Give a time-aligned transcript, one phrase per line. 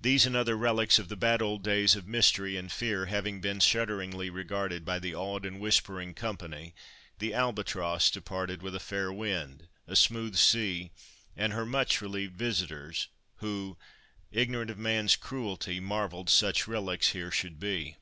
[0.00, 3.58] These and other relics of the bad old days of mystery and fear, having been
[3.58, 6.76] shudderingly regarded by the awed and whispering company,
[7.18, 10.92] the Albatross departed with a fair wind, a smooth sea,
[11.36, 13.76] and her much relieved visitors, who,
[14.30, 17.96] "Ignorant of 'man's' cruelty, Marvelled such relics here should be."